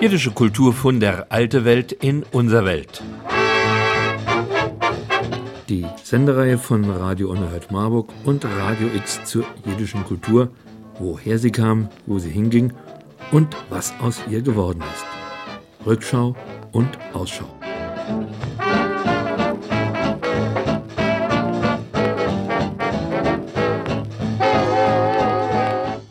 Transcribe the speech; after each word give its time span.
Jiddische 0.00 0.30
Kultur 0.30 0.72
von 0.72 1.00
der 1.00 1.32
alte 1.32 1.64
Welt 1.64 1.90
in 1.90 2.22
unser 2.30 2.64
Welt. 2.64 3.02
Die 5.68 5.86
Sendereihe 6.04 6.56
von 6.56 6.88
Radio 6.88 7.30
Unerhört 7.30 7.72
Marburg 7.72 8.10
und 8.24 8.44
Radio 8.44 8.86
X 8.94 9.24
zur 9.24 9.44
jiddischen 9.64 10.04
Kultur, 10.04 10.52
woher 11.00 11.40
sie 11.40 11.50
kam, 11.50 11.88
wo 12.06 12.20
sie 12.20 12.30
hinging 12.30 12.72
und 13.32 13.56
was 13.70 13.92
aus 14.00 14.22
ihr 14.30 14.40
geworden 14.40 14.82
ist. 14.82 15.84
Rückschau 15.84 16.36
und 16.70 16.96
Ausschau. 17.12 17.48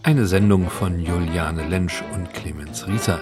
Eine 0.03 0.25
Sendung 0.25 0.69
von 0.69 0.99
Juliane 0.99 1.65
Lensch 1.69 2.03
und 2.13 2.33
Clemens 2.33 2.85
Rieser. 2.85 3.21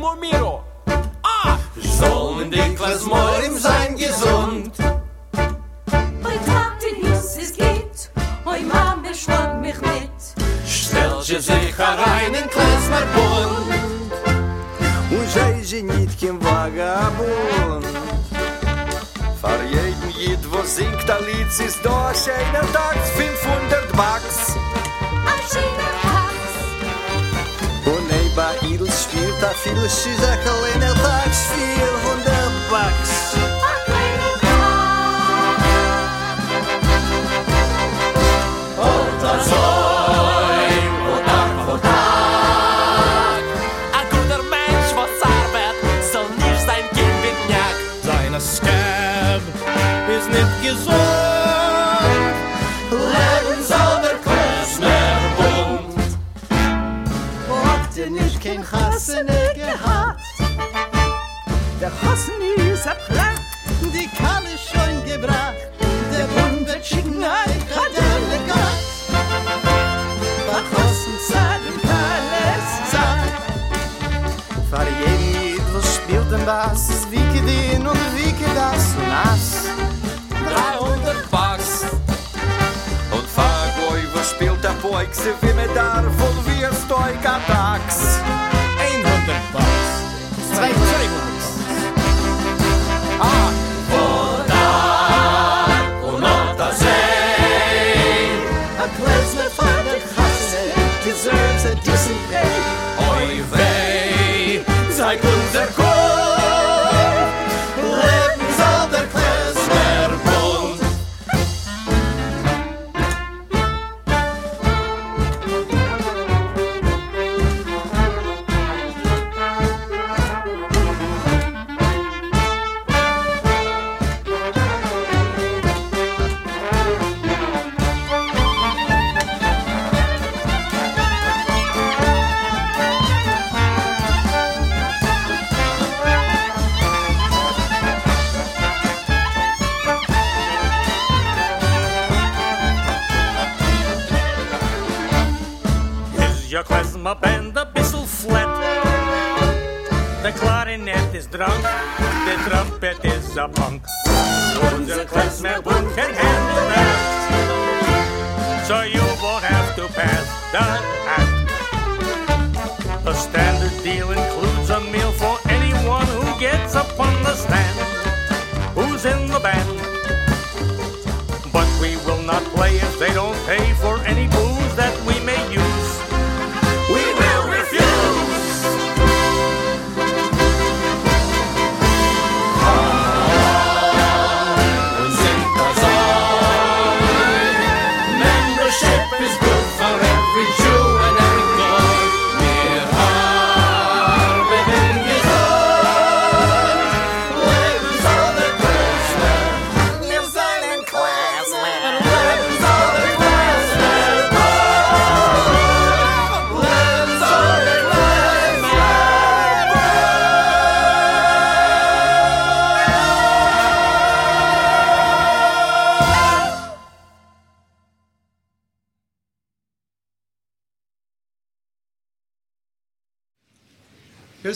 more 0.00 0.16
me 0.16 0.39
Naast 76.50 77.08
wieken 77.10 77.46
die 77.46 77.74
en 77.74 77.86
onder 77.88 78.12
wieken 78.16 78.54
das 78.54 78.84
und 78.98 79.08
nass. 79.08 79.70
300 80.30 81.30
Bucks. 81.30 81.84
Und 83.12 83.26
fahr 83.36 83.68
gleich 83.76 84.08
verspielter 84.12 84.74
Boy, 84.82 85.06
sie 85.12 85.30
wie 85.42 85.54
mir 85.54 85.68
da 85.74 86.02
von 86.18 86.34
wir 86.46 86.72
Stoiker 86.84 87.38
Tax. 87.46 88.18
100 88.78 89.52
Bucks. 89.52 89.90
200 90.56 91.19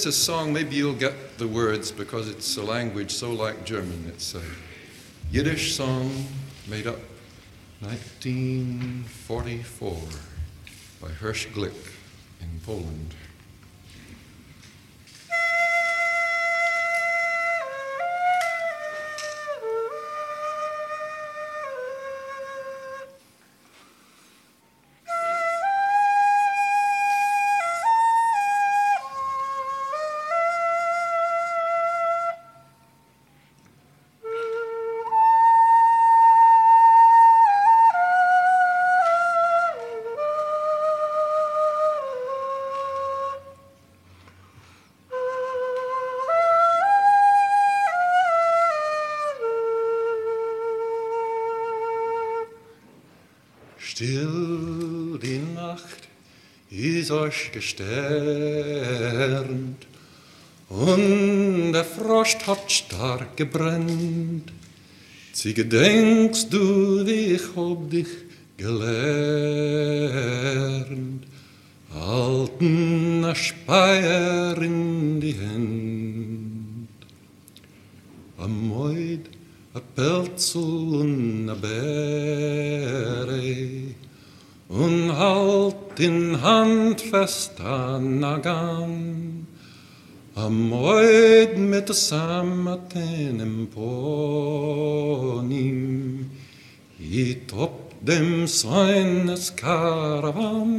Here's 0.05 0.17
a 0.17 0.21
song, 0.21 0.53
maybe 0.53 0.77
you'll 0.77 0.93
get 0.93 1.39
the 1.39 1.49
words 1.49 1.91
because 1.91 2.29
it's 2.29 2.59
a 2.59 2.62
language 2.62 3.11
so 3.11 3.33
like 3.33 3.65
German. 3.65 4.05
It's 4.06 4.35
a 4.35 4.43
Yiddish 5.31 5.75
song 5.75 6.27
made 6.69 6.87
up 6.87 6.99
1944 7.81 9.97
by 11.01 11.09
Hirsch 11.09 11.47
Glick 11.55 11.73
in 12.43 12.61
Poland. 12.67 13.15
Ist 57.05 57.11
euch 57.11 57.53
gesternt 57.53 57.87
und 60.71 61.73
der 61.75 61.85
Frost 61.85 62.47
hat 62.47 62.73
stark 62.73 63.37
gebrennt. 63.37 64.51
Sie 65.35 65.53
gedenkst 65.53 66.51
du, 66.51 67.05
wie 67.06 67.35
ich 67.35 67.43
hab 67.55 67.91
dich 67.91 68.06
gelernt, 68.56 68.87
halten 71.93 73.23
a 73.23 73.35
Speier 73.35 74.56
in 74.62 75.21
die 75.21 75.39
Hand. 75.39 76.89
A 78.39 78.49
Moid, 78.49 79.29
a 79.75 79.81
Pelzel 79.95 80.62
und 81.03 81.51
a 81.51 81.55
Bere 81.55 82.95
und 84.69 85.12
halt 85.12 85.83
din 85.96 86.35
handfästa 86.35 87.99
nagan 87.99 89.46
Am 90.37 90.75
röd 90.75 91.58
med 91.58 91.94
samma 91.94 92.76
tenen 92.76 93.41
imponim 93.41 94.61
I 96.99 97.35
topp 97.46 97.94
dem 98.00 98.49
sveines 98.49 99.50
karavan. 99.50 100.75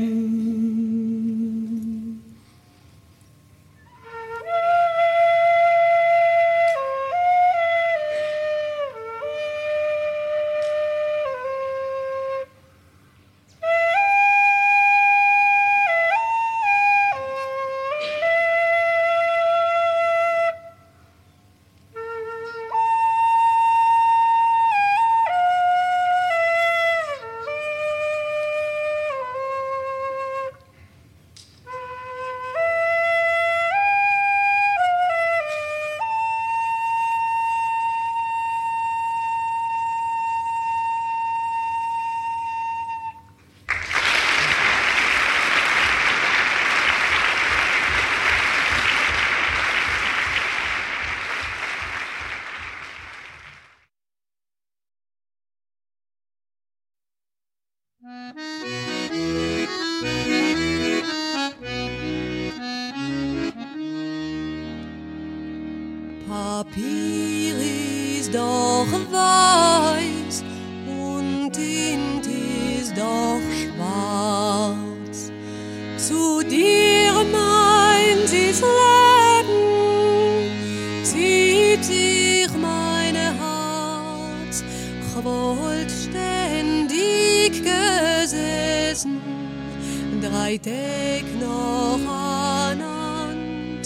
Drei 90.30 90.58
Tag 90.58 91.26
noch 91.40 92.00
anand 92.10 93.86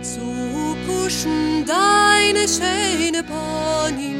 zu 0.00 0.76
kuschen 0.86 1.64
deine 1.66 2.46
schöne 2.46 3.22
Pony 3.24 4.16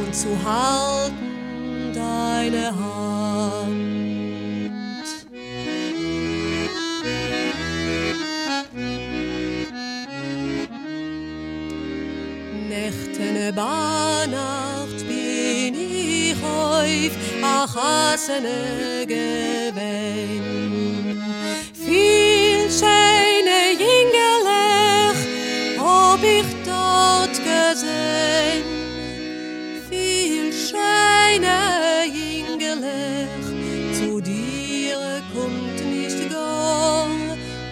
und 0.00 0.14
zu 0.14 0.28
halten 0.44 1.92
deine 1.94 2.66
Hand. 2.66 3.84
Nächtene 12.68 13.52
Bahnacht 13.52 15.06
bin 15.08 15.74
ich 15.74 16.34
auf 16.42 17.14
scheine 22.78 23.60
Jingelech 23.82 25.20
hab 25.78 26.22
ich 26.22 26.50
dort 26.64 27.36
gesehen. 27.50 28.64
Viel 29.88 30.52
scheine 30.52 31.58
Jingelech 32.18 33.46
zu 33.98 34.20
dir 34.20 35.22
kommt 35.34 35.78
nicht 35.94 36.30
gar 36.30 37.08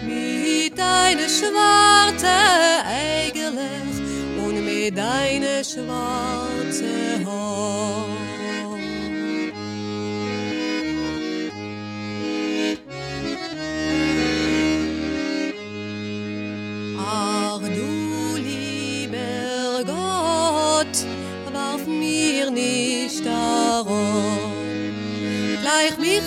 mit 0.05 0.77
deiner 0.77 1.29
schwarze 1.37 2.35
Eigelech 2.85 3.97
und 4.45 4.65
mit 4.65 4.97
deiner 4.97 5.63
schwarze 5.63 7.25
Haar. 7.25 8.12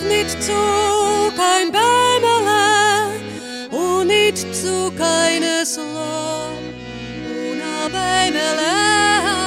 nit 0.09 0.31
zu 0.43 0.61
kein 1.37 1.71
Bämmerle 1.73 3.21
und 3.71 4.07
nit 4.07 4.39
zu 4.39 4.91
keines 4.99 5.77
Lohn 5.77 6.65
und 7.31 7.61
a 7.63 7.89
Bämmerle 7.89 8.75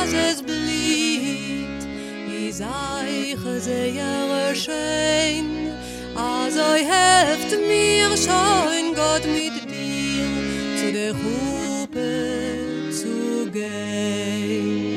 as 0.01 0.13
es 0.13 0.41
blieb, 0.41 1.69
also 2.27 2.39
i 2.39 2.51
sei 2.51 3.35
gese 3.43 3.85
jere 3.99 4.55
schein 4.55 5.69
also 6.15 6.63
helft 6.91 7.51
mir 7.67 8.09
schon 8.17 8.95
Gott 8.95 9.25
mit 9.25 9.55
dir 9.69 10.25
zu 10.79 10.91
der 10.91 11.13
Gruppe 11.13 12.91
zu 12.91 13.49
gehen. 13.51 14.88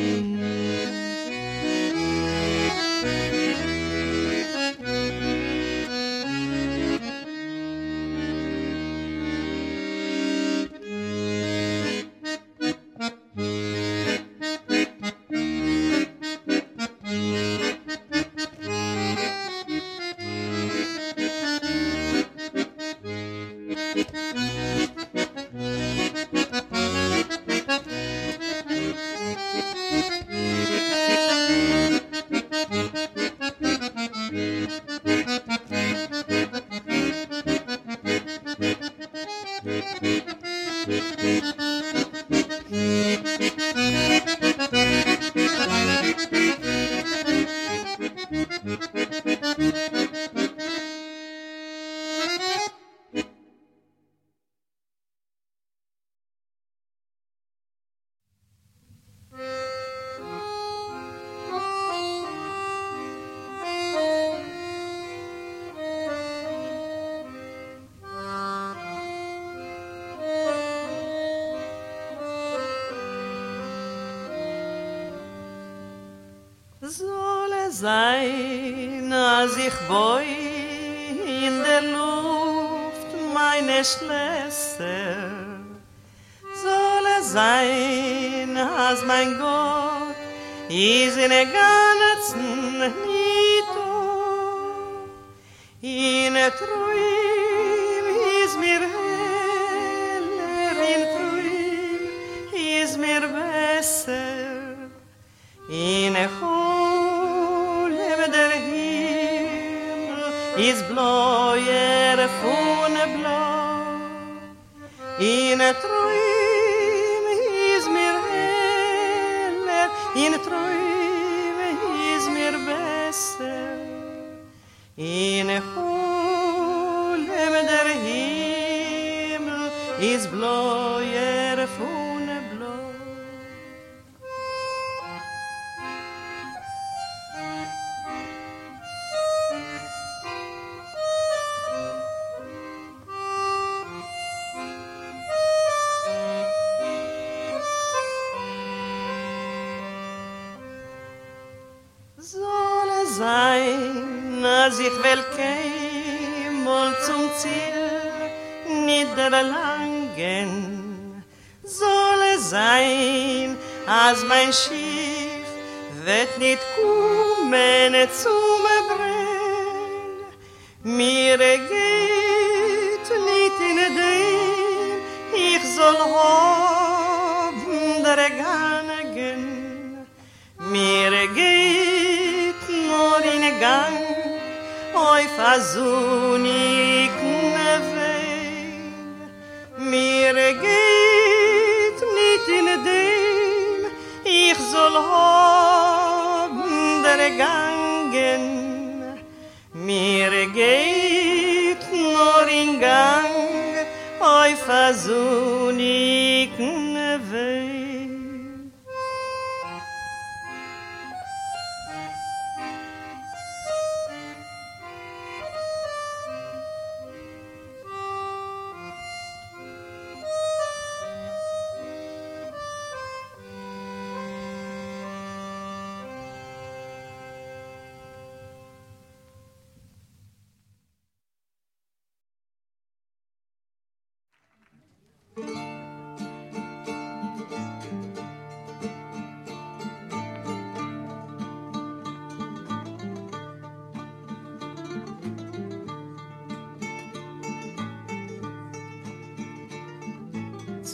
is 130.03 130.27
bloyer 130.27 131.65
fu 131.69 132.02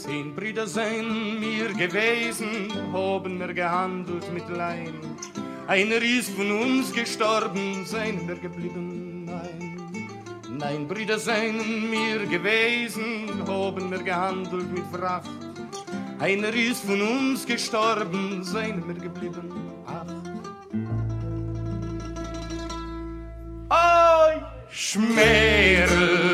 Zehn 0.09 0.33
Brüder 0.33 0.65
seien 0.65 1.39
mir 1.39 1.71
gewesen, 1.71 2.73
haben 2.91 3.37
wir 3.37 3.53
gehandelt 3.53 4.25
mit 4.33 4.49
Leim. 4.49 4.95
Einer 5.67 6.01
ist 6.01 6.31
von 6.31 6.49
uns 6.49 6.91
gestorben, 6.91 7.85
seien 7.85 8.27
wir 8.27 8.37
geblieben, 8.37 9.25
nein. 9.25 9.77
Nein, 10.49 10.87
Brüder 10.87 11.19
seien 11.19 11.91
mir 11.91 12.25
gewesen, 12.25 13.29
haben 13.47 13.91
wir 13.91 13.99
gehandelt 13.99 14.71
mit 14.73 14.85
Fracht. 14.91 15.29
Einer 16.17 16.55
ist 16.55 16.83
von 16.85 16.99
uns 16.99 17.45
gestorben, 17.45 18.43
seien 18.43 18.83
wir 18.87 18.95
geblieben, 18.95 19.51
ach. 19.85 20.07
Oi, 24.25 24.41
Schmerl 24.71 26.28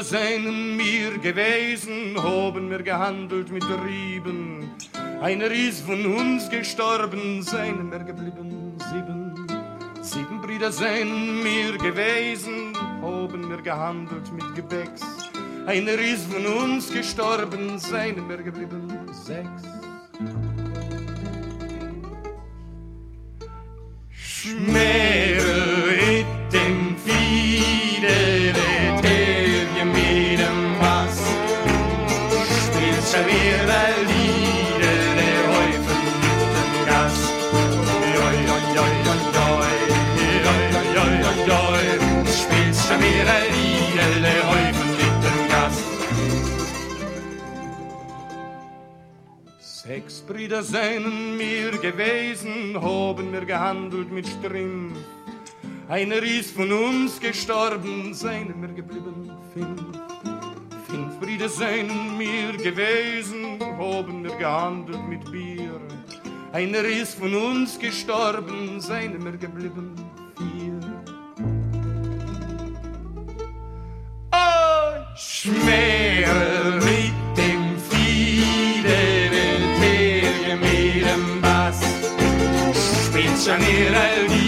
Brüder 0.00 0.18
seien 0.18 0.76
mir 0.78 1.18
gewesen, 1.18 2.16
haben 2.16 2.70
wir 2.70 2.82
gehandelt 2.82 3.52
mit 3.52 3.64
Rieben. 3.84 4.70
Einer 5.20 5.50
ist 5.50 5.84
von 5.84 6.06
uns 6.06 6.48
gestorben, 6.48 7.42
seien 7.42 7.90
wir 7.90 7.98
geblieben 7.98 8.78
sieben. 8.90 9.46
Sieben 10.00 10.40
Brüder 10.40 10.72
seien 10.72 11.42
mir 11.42 11.76
gewesen, 11.76 12.72
haben 13.02 13.50
wir 13.50 13.60
gehandelt 13.60 14.32
mit 14.32 14.54
Gebäcks. 14.54 15.02
Einer 15.66 15.92
ist 15.92 16.32
von 16.32 16.46
uns 16.46 16.90
gestorben, 16.90 17.78
seien 17.78 18.26
wir 18.26 18.38
geblieben 18.38 18.88
sechs. 19.12 19.64
Schmere 24.10 25.39
Schavira 33.10 33.82
Lieder, 34.06 35.00
der 35.18 35.42
Häufen 35.52 36.00
mit 36.22 36.40
dem 36.54 36.86
Gas. 36.86 37.18
Joi, 38.14 38.36
joi, 38.46 38.62
joi. 38.76 38.90
Spielt 42.40 42.76
Schavira 42.76 43.38
Lieder, 43.50 44.12
der 44.22 44.42
Häufen 44.48 44.90
mit. 44.90 45.10
Sechs 49.58 50.20
Brüder 50.20 50.62
seien 50.62 51.36
mir 51.36 51.72
gewesen, 51.78 52.80
haben 52.80 53.32
wir 53.32 53.44
gehandelt 53.44 54.12
mit 54.12 54.28
Strimm. 54.28 54.92
Einer 55.88 56.22
ist 56.22 56.54
von 56.54 56.70
uns 56.70 57.18
gestorben, 57.18 58.14
seien 58.14 58.54
wir 58.62 58.68
geblieben 58.68 59.32
fünf. 59.52 59.99
Brüder 61.20 61.50
seien 61.50 62.16
mir 62.16 62.52
gewesen, 62.56 63.58
haben 63.60 64.24
wir 64.24 64.34
gehandelt 64.36 65.06
mit 65.06 65.30
Bier. 65.30 65.78
Einer 66.50 66.82
ist 66.84 67.18
von 67.18 67.34
uns 67.34 67.78
gestorben, 67.78 68.80
seien 68.80 69.22
wir 69.22 69.36
geblieben 69.36 69.94
vier. 70.38 70.80
Oh, 74.32 75.14
Schmerl 75.14 76.76
mit 76.76 77.36
dem 77.36 77.78
Fiedere, 77.90 78.94
der 79.78 80.56
mit 80.56 81.04
dem 81.04 81.42
Bass. 81.42 81.82
Spielt 83.04 83.38
schon 83.44 83.60
ihre 83.60 84.39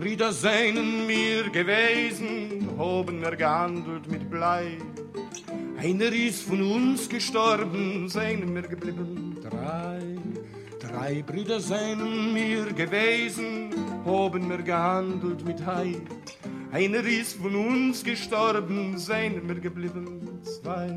Brüder 0.00 0.32
seien 0.32 1.06
mir 1.06 1.50
gewesen, 1.50 2.66
haben 2.78 3.20
wir 3.20 3.36
gehandelt 3.36 4.10
mit 4.10 4.30
Blei. 4.30 4.78
Einer 5.76 6.10
ist 6.10 6.44
von 6.44 6.62
uns 6.62 7.06
gestorben, 7.06 8.08
seien 8.08 8.54
wir 8.54 8.62
geblieben 8.62 9.36
drei. 9.42 10.00
Drei 10.80 11.20
Brüder 11.20 11.60
seien 11.60 12.32
mir 12.32 12.72
gewesen, 12.72 13.74
haben 14.06 14.48
wir 14.48 14.62
gehandelt 14.62 15.44
mit 15.44 15.66
Hai. 15.66 15.96
Einer 16.72 17.04
ist 17.04 17.36
von 17.36 17.54
uns 17.54 18.02
gestorben, 18.02 18.96
seien 18.96 19.46
wir 19.46 19.56
geblieben 19.56 20.40
zwei. 20.44 20.96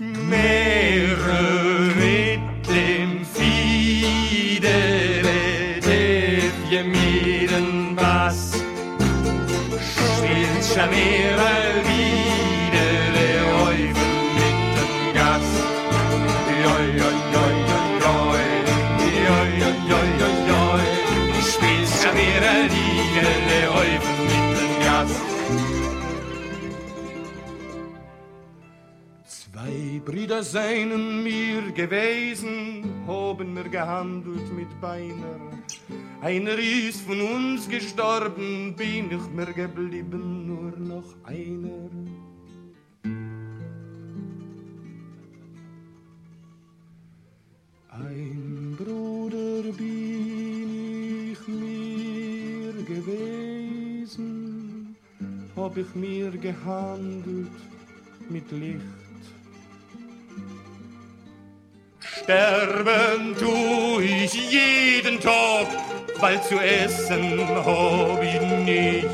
Schmähre 0.00 1.92
mit 1.94 2.40
dem 2.66 3.22
Fiedele, 3.34 4.70
der 5.84 6.40
wir 6.70 6.84
mieden 6.84 7.94
was. 7.96 8.52
Schmieren, 9.92 10.62
schamieren. 10.62 11.59
Brüder 30.10 30.42
seien 30.42 31.22
mir 31.22 31.70
gewesen, 31.70 32.82
haben 33.06 33.54
wir 33.54 33.68
gehandelt 33.68 34.52
mit 34.52 34.80
Beiner. 34.80 35.38
Einer 36.20 36.58
ist 36.58 37.02
von 37.02 37.20
uns 37.20 37.68
gestorben, 37.68 38.74
bin 38.74 39.12
ich 39.12 39.30
mir 39.32 39.52
geblieben, 39.52 40.48
nur 40.48 40.76
noch 40.76 41.14
einer. 41.22 41.88
Ein 47.88 48.74
Bruder 48.76 49.62
bin 49.78 51.30
ich 51.30 51.46
mir 51.46 52.72
gewesen, 52.82 54.96
hab 55.54 55.76
ich 55.76 55.94
mir 55.94 56.32
gehandelt 56.32 57.52
mit 58.28 58.50
Licht. 58.50 58.99
Sterben 62.30 63.34
tu 63.36 63.98
ich 63.98 64.32
jeden 64.52 65.18
Tag, 65.18 65.66
weil 66.20 66.40
zu 66.44 66.60
essen 66.60 67.40
hab 67.44 68.22
ich 68.22 68.40
nicht. 68.40 69.08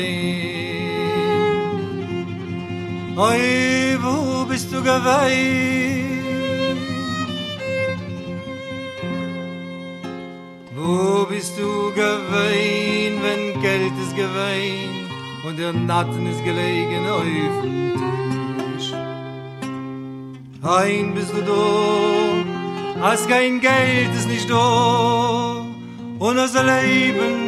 Oi, 3.15 3.99
wo 4.03 4.47
bist 4.47 4.73
du 4.73 4.79
gewesen? 4.83 6.23
Wo 10.75 11.27
bist 11.27 11.59
du 11.59 11.93
gewesen, 11.93 13.21
wenn 13.23 13.61
Geld 13.61 13.93
ist 14.03 14.17
gewesen 14.17 15.11
und 15.47 15.59
der 15.59 15.75
Natten 15.75 16.27
ist 16.33 16.43
gelegen 16.43 17.07
auf 17.07 17.23
dem 17.63 17.93
Tisch? 18.79 18.95
Ein 20.63 21.13
bist 21.15 21.35
du 21.35 21.43
da, 21.53 23.09
als 23.09 23.29
kein 23.29 23.61
Geld 23.61 24.11
ist 24.17 24.27
nicht 24.27 24.49
da 24.49 25.67
und 26.19 26.37
das 26.37 26.55
Leben 26.55 27.48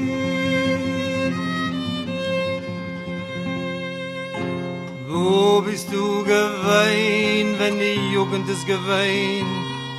du 5.91 6.23
gewesen, 6.23 7.59
wenn 7.59 7.77
die 7.77 8.13
Jugend 8.13 8.47
ist 8.49 8.65
gewesen 8.65 9.47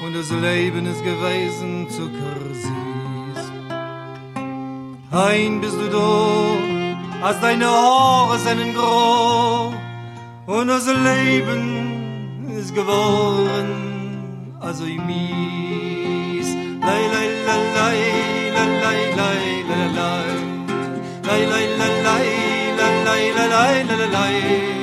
und 0.05 0.15
das 0.17 0.31
Leben 0.31 0.87
ist 0.87 1.05
gewesen 1.05 1.89
zu 1.91 2.09
Kursis? 2.09 3.53
Ein 5.11 5.61
bist 5.61 5.77
du 5.77 5.89
da, 5.89 7.27
als 7.27 7.41
deine 7.41 7.67
Haare 7.67 8.39
sind 8.39 8.75
grau 8.75 9.75
und 10.47 10.69
das 10.69 10.87
Leben 10.87 12.49
ist 12.59 12.75
geworden, 12.75 14.57
also 14.61 14.85
ich 14.85 15.01
mies. 15.01 16.49
Lei, 16.81 17.03
lei, 17.15 17.29
lei, 17.47 17.63
lei, 17.77 17.99
lei, 18.57 18.71
lei, 18.85 19.01
lei, 19.19 19.41
lei, 19.69 19.87
lei. 19.99 20.31
Lei, 21.27 21.45
lei, 21.45 21.67
lei, 21.81 21.93
lei, 22.09 22.27
lei, 22.79 22.95
lei, 23.05 23.31
lei, 23.37 23.85
lei, 23.85 23.97
lei, 23.97 24.07
lei. 24.07 24.82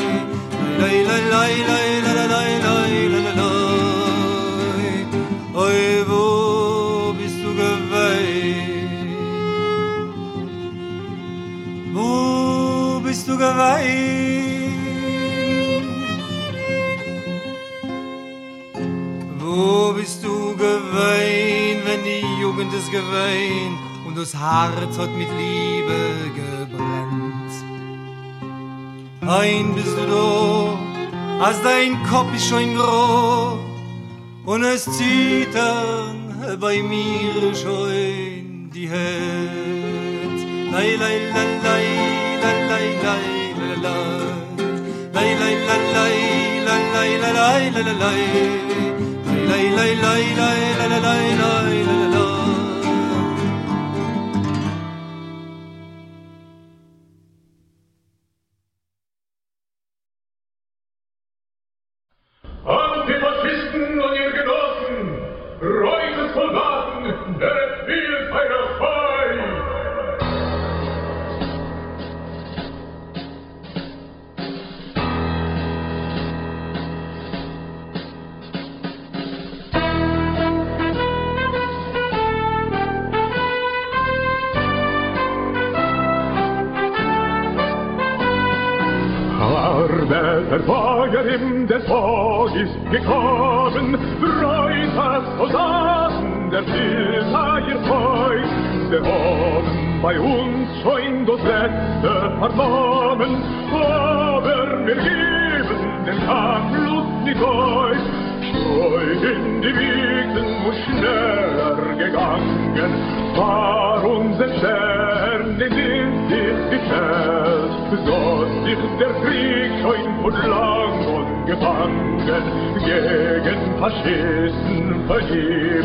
Wo 19.38 19.94
bist 19.94 20.24
du 20.24 20.56
geweint, 20.56 21.86
wenn 21.86 22.04
die 22.04 22.42
Jugend 22.42 22.74
ist 22.74 22.92
geweint 22.92 23.80
und 24.08 24.18
das 24.18 24.34
Herz 24.34 24.98
hat 24.98 25.12
mit 25.18 25.28
Liebe 25.38 26.32
gebrannt? 26.36 27.19
Ein 29.30 29.76
bist 29.76 29.96
du 29.96 30.08
da, 30.08 31.46
als 31.46 31.62
dein 31.62 32.02
Kopf 32.10 32.34
ist 32.36 32.50
schon 32.50 32.76
groß 32.76 33.60
und 34.44 34.64
es 34.64 34.86
dann 35.54 36.58
bei 36.60 36.82
mir 36.82 37.54
schon 37.54 38.72
die 38.74 38.90
Herz. 38.90 40.42
Lei, 40.72 40.96
lei, 40.96 41.18
lei, 41.32 41.46
lei, 41.64 41.86
lei, 42.42 42.58
lei, 42.70 42.88
lei, 43.06 43.28
lei, 43.60 43.76
lei. 43.84 44.30
Lei, 45.14 45.30
lei, 45.42 45.56
lei, 45.70 45.84
lei, 45.94 46.16
lei, 46.66 46.82
lei, 46.96 47.18
lei, 47.22 47.70
lei, 47.70 47.84
lei, 47.84 47.94
lei. 48.04 48.22
Lei, 49.48 49.66
lei, 49.76 49.94
lei, 49.94 50.24
lei, 50.40 50.60
lei, 50.80 51.00
lei, 51.00 52.09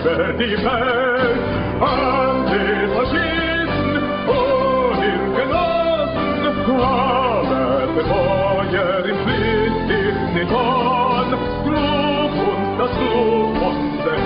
über 0.04 0.32
die 0.34 0.56
Welt. 0.64 1.40
An 1.80 2.46
den 2.46 2.90
Faschisten 2.94 4.02
und 4.28 5.00
den 5.00 5.22
Genossen, 5.34 6.44
alle 6.80 7.86
Betreuer 7.94 9.04
im 9.06 9.18
Flitt 9.24 9.88
in 9.90 10.34
den 10.34 10.50
Horn, 10.50 11.30
trug 11.64 12.34
uns 12.48 12.66
das 12.78 12.92
Blut 12.98 13.54
von 13.58 13.76
der 14.04 14.18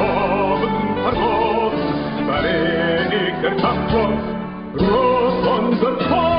unser 5.59 5.99
Tor. 6.09 6.38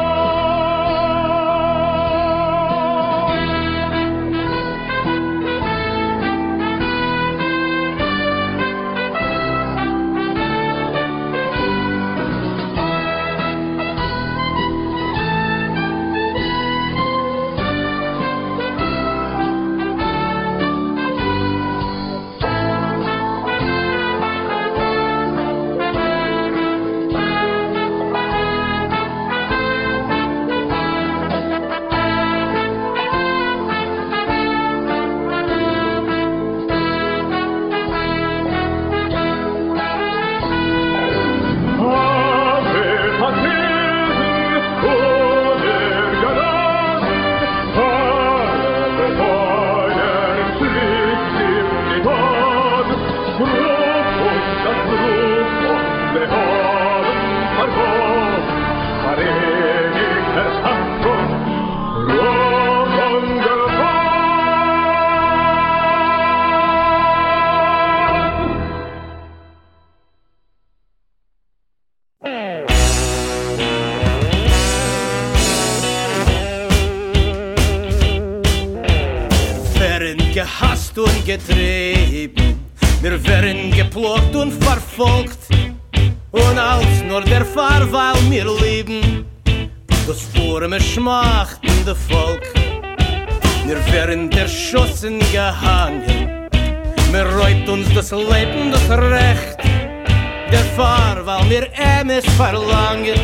Weil 101.30 101.50
wir 101.50 101.70
Emes 101.74 102.26
verlangen. 102.38 103.20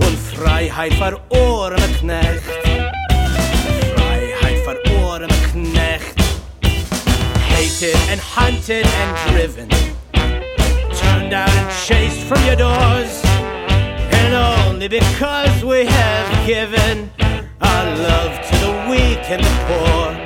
Und 0.00 0.18
Freiheit 0.34 0.94
für 0.94 1.20
Ohren 1.28 1.76
Knecht. 1.98 2.42
Freiheit 3.94 4.58
für 4.64 4.78
Ohren 5.02 5.30
Knecht. 5.52 6.16
Hated 7.50 7.96
and 8.10 8.20
hunted 8.36 8.86
and 9.00 9.12
driven. 9.28 9.68
Turned 11.00 11.34
out 11.34 11.50
and 11.50 11.70
chased 11.86 12.22
from 12.22 12.42
your 12.46 12.56
doors. 12.56 13.22
And 14.10 14.34
only 14.34 14.88
because 14.88 15.62
we 15.62 15.84
have 15.84 16.46
given 16.46 17.10
our 17.60 17.84
love 18.08 18.32
to 18.48 18.56
the 18.64 18.72
weak 18.88 19.30
and 19.30 19.44
the 19.44 19.54
poor. 19.68 20.16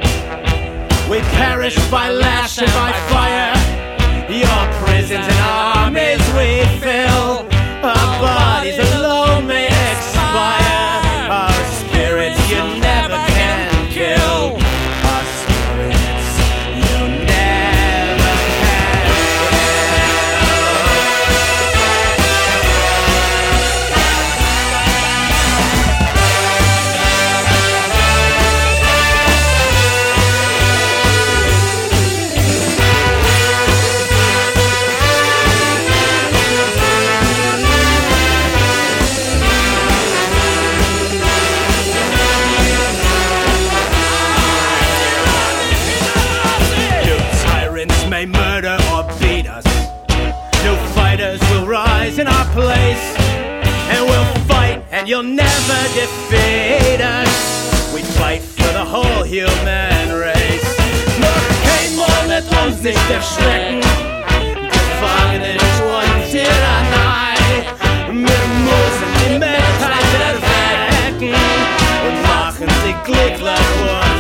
We 1.11 1.21
perish 1.37 1.77
by 1.91 2.11
lash 2.11 2.59
and 2.59 2.73
by 2.73 2.93
fire. 3.11 3.62
Your 4.33 4.65
prisons 4.81 5.27
and 5.29 5.41
armies 5.41 6.25
we 6.33 6.65
fill. 6.81 7.45
Our 7.85 8.09
bodies 8.19 8.79
alone 8.95 9.47
may 9.47 9.72
and 55.03 55.09
you'll 55.09 55.23
never 55.25 55.81
defeat 55.99 57.01
us. 57.01 57.93
We 57.93 58.03
fight 58.03 58.41
for 58.41 58.73
the 58.73 58.85
whole 58.85 59.25
human 59.25 60.15
race. 60.15 60.77
Nur 61.19 61.39
kein 61.67 62.29
wird 62.29 62.47
uns 62.63 62.81
nicht 62.83 63.11
erschrecken. 63.11 63.81
Gefangen 64.71 65.43
in 65.43 65.59
schon 65.59 66.09
Tyrannei. 66.31 67.35
Wir 68.07 68.43
müssen 68.69 69.11
die 69.19 69.39
Menschheit 69.41 70.11
erwecken. 70.31 71.35
Und 72.07 72.23
machen 72.23 72.69
sie 72.85 72.95
glücklich 73.05 74.12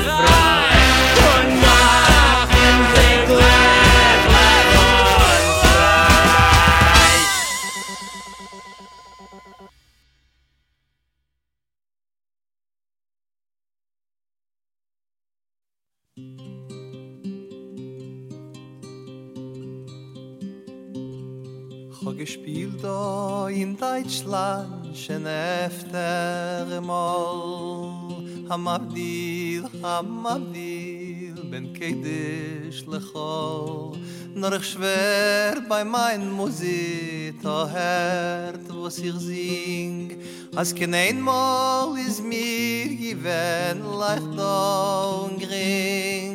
Ich 22.05 22.19
gespielt 22.19 22.83
da 22.83 23.49
in 23.49 23.77
Deutschland 23.77 24.97
schon 24.97 25.25
öfter 25.25 26.81
mal 26.81 28.09
Ham 28.49 28.67
Abdil, 28.67 29.65
Abdil, 29.81 31.35
ben 31.49 31.73
Kedish 31.73 32.87
lechol 32.87 33.93
Nur 34.35 34.53
ich 34.55 34.65
schwer 34.65 35.63
bei 35.69 35.85
mein 35.85 36.33
Musik, 36.33 37.41
da 37.41 37.69
hört, 37.71 38.67
was 38.69 38.99
ich 38.99 39.15
sing. 39.15 40.19
Als 40.57 40.75
kein 40.75 40.95
einmal 40.95 41.97
is 41.99 42.21
mir 42.21 42.89
gewen 42.97 43.79
leicht 43.99 44.23
und 44.23 45.39
gring 45.41 46.32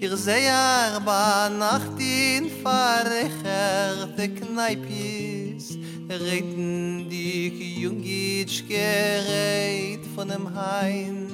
Ich 0.00 0.14
seh 0.14 0.48
ar 0.48 1.00
ba 1.00 1.48
nacht 1.48 1.98
in 1.98 2.48
farecher 2.62 4.06
de 4.16 4.28
kneipis 4.28 5.76
Reden 6.08 7.08
dik 7.10 7.58
jungitsch 7.82 8.62
gereit 8.68 10.06
von 10.14 10.28
dem 10.28 10.54
Hain 10.54 11.26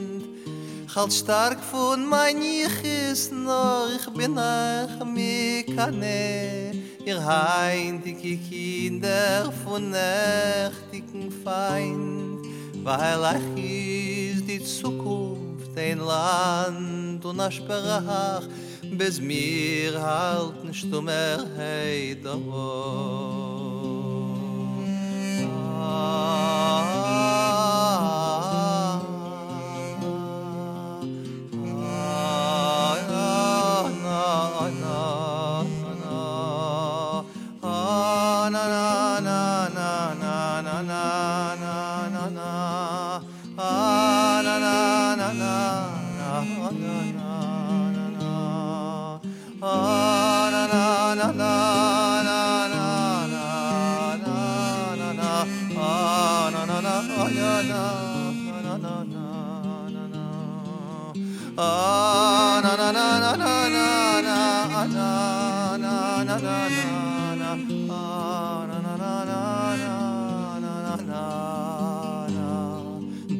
Halt 0.94 1.12
stark 1.12 1.60
von 1.62 2.06
mein 2.06 2.40
ich 2.40 2.82
is 2.84 3.30
nor 3.30 3.88
ich 3.96 4.08
bin 4.14 4.38
ach 4.38 5.04
mi 5.04 5.62
kane 5.76 6.72
Ihr 7.04 7.22
hain 7.22 8.02
dicke 8.02 8.38
kinder 8.48 9.52
von 9.62 9.90
nechtigen 9.90 11.30
Feind 11.44 12.46
Weil 12.82 13.24
ach 13.24 13.48
is 13.56 14.42
die 14.46 14.64
Zukunft 14.64 15.23
ein 15.76 15.98
Land 15.98 17.24
und 17.24 17.40
a 17.40 17.50
Sprach, 17.50 18.42
bis 18.90 19.20
mir 19.20 20.00
halt 20.00 20.64
nicht 20.64 20.92
um 20.92 21.08
er. 21.08 21.44
Ah, 25.80 26.33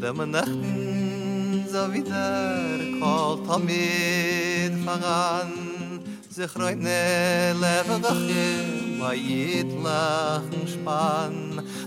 dem 0.04 0.30
nachten 0.30 1.64
so 1.72 1.82
wieder 1.90 2.68
kalt 3.00 3.48
am 3.48 3.64
mit 3.64 4.74
fangen 4.84 5.50
sich 6.28 6.54
reut 6.58 6.78
ne 6.78 7.54
leben 7.62 8.02
doch 8.02 8.22
weit 9.00 9.70
lachen 9.86 10.64
span 10.72 11.36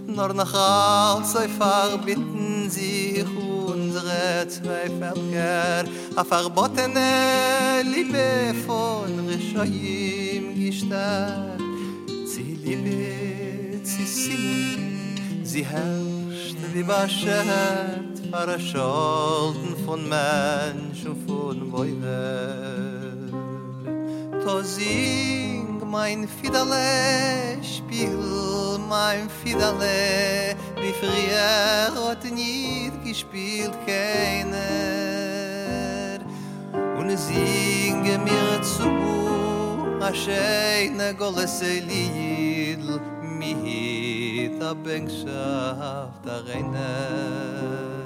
nur 0.08 0.34
nach 0.34 0.54
all 0.56 1.24
sei 1.26 1.48
far 1.60 1.92
bitten 2.00 2.68
sich 2.72 3.24
unsere 3.38 4.48
zwei 4.48 4.90
verkehr 5.00 5.86
a 6.16 6.24
verbotene 6.24 7.12
liebe 7.94 8.56
von 8.66 9.12
rechaim 9.30 10.56
gestar 10.56 11.56
sie 12.26 12.58
liebe 12.64 13.80
sie 13.84 14.06
sie 14.06 14.78
sie 15.44 15.66
herrscht 15.66 16.58
wie 16.74 16.88
war 16.88 17.08
Baschet 18.32 18.32
Parasholten 18.32 19.76
von 19.86 20.08
Mensch 20.10 21.06
und 21.06 21.28
von 21.28 21.72
Wäuwe 21.72 23.32
To 24.44 24.62
sing 24.64 25.82
mein 25.90 26.28
Fidale, 26.28 27.58
spiel 27.64 28.18
mein 28.90 29.30
Fidale 29.30 30.56
Wie 30.76 30.94
früher 30.94 32.10
hat 32.10 32.24
nie 32.26 32.92
gespielt 33.06 33.74
keiner. 33.86 34.60
Und 36.98 37.18
singe 37.18 38.18
mir 38.20 38.62
zu 38.62 38.90
a 40.02 40.14
scheine 40.14 41.14
golese 41.16 41.82
Lied 41.88 42.80
mi 43.22 43.54
hit 43.64 44.62
a 44.62 44.74
bengschaft 44.74 46.26
a 46.26 46.38
reiner 46.48 47.97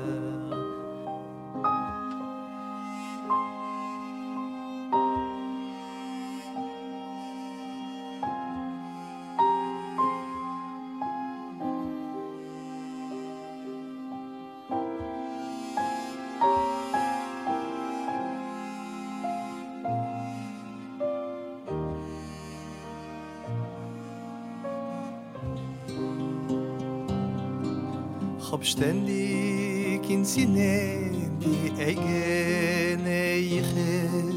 ständig 28.72 30.10
in 30.10 30.24
sine 30.24 31.12
die 31.44 31.72
eigene 31.78 33.36
ich 33.36 33.74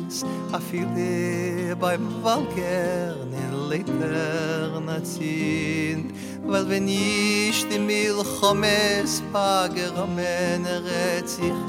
es 0.08 0.24
a 0.52 0.58
viel 0.58 1.76
beim 1.78 2.04
walkern 2.22 3.32
in 3.32 3.52
leternatin 3.70 5.14
weil 6.46 6.68
wenn 6.68 6.88
ich 6.88 7.66
die 7.68 7.78
mil 7.78 8.24
khames 8.40 9.22
pager 9.32 10.06
men 10.16 10.66
retsich 10.66 11.62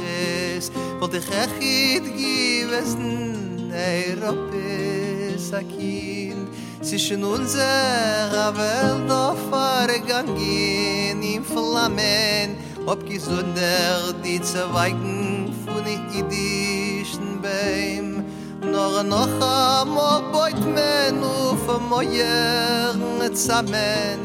es. 0.57 0.71
Wat 0.99 1.13
ich 1.13 1.27
recht 1.29 2.05
gibesn 2.17 3.71
ey 3.71 4.13
rope 4.21 5.37
sakin 5.37 6.47
zwischen 6.81 7.23
unserer 7.23 8.53
Welt 8.55 9.11
vergangen 9.49 11.21
in 11.21 11.43
Flammen 11.43 12.65
ob 12.85 13.07
gesunder 13.09 14.13
die 14.23 14.41
Zweigen 14.41 15.53
von 15.65 15.83
idischen 16.13 17.41
Beim 17.41 18.23
noch 18.71 19.03
noch 19.03 19.27
einmal 19.27 20.21
beut 20.31 20.59
men 20.73 21.23
auf 21.23 21.89
moyer 21.89 22.95
zusammen. 23.33 24.19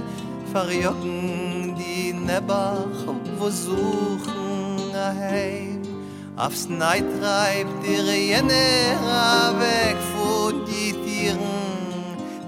Verjogen 0.52 1.74
die 1.76 2.12
Nebach 2.12 3.14
wo 3.38 3.48
suchen 3.48 4.94
heim. 4.94 5.82
Aufs 6.36 6.68
Neid 6.68 7.04
treibt 7.20 7.86
ihre 7.86 8.14
Jene 8.14 8.98
weg 9.58 9.96
von 10.14 10.64
die 10.66 10.92
Tieren 10.92 11.59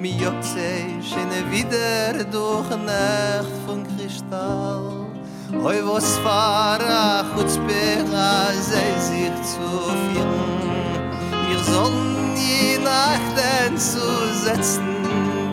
mi 0.02 0.10
jotze 0.18 0.68
schöne 1.08 1.40
wieder 1.52 2.24
durch 2.24 2.70
Nacht 2.70 3.54
von 3.64 3.86
Kristall. 3.90 5.06
Oi 5.68 5.78
was 5.86 6.18
fara 6.24 7.24
chutz 7.32 7.54
bera 7.68 8.50
sei 8.68 8.90
sich 9.08 9.36
zu 9.52 9.68
führen. 10.02 10.72
Wir 11.48 11.60
sollen 11.72 12.34
die 12.34 12.82
Nachten 12.88 13.78
zu 13.78 14.08
setzen 14.44 14.90